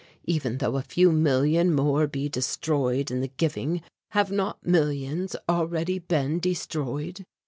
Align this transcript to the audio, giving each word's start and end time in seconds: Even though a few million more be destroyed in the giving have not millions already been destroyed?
Even 0.23 0.57
though 0.57 0.77
a 0.77 0.81
few 0.81 1.11
million 1.11 1.71
more 1.71 2.07
be 2.07 2.27
destroyed 2.27 3.11
in 3.11 3.21
the 3.21 3.27
giving 3.27 3.83
have 4.13 4.31
not 4.31 4.65
millions 4.65 5.35
already 5.47 5.99
been 5.99 6.39
destroyed? 6.39 7.23